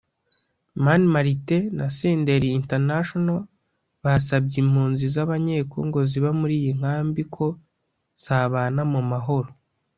Mani 0.83 1.05
Martin 1.13 1.63
na 1.77 1.85
Senderi 1.97 2.49
International 2.59 3.39
basabye 4.03 4.57
impunzi 4.63 5.05
z’Abanyekongo 5.15 5.99
ziba 6.09 6.29
muri 6.39 6.53
iyi 6.61 6.71
nkambi 6.79 7.23
ko 7.35 7.45
zabana 8.23 8.81
mu 8.93 9.01
mahoro 9.11 9.49